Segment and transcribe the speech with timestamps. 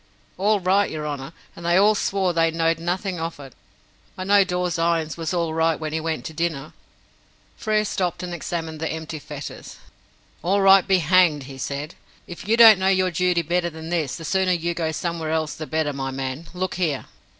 [0.35, 3.53] "All right, your honour; and they all swore they knowed nothing of it.
[4.17, 6.73] I know Dawes's irons was all right when he went to dinner."
[7.55, 9.77] Frere stopped and examined the empty fetters.
[10.41, 11.93] "All right be hanged," he said.
[12.25, 15.53] "If you don't know your duty better than this, the sooner you go somewhere else
[15.53, 16.47] the better, my man.
[16.55, 17.05] Look here!"